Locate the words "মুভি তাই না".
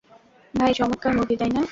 1.17-1.61